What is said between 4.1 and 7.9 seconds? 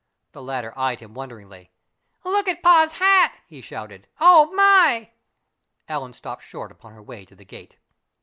"Oh, my!" Ellen stopped short upon her way to the gate.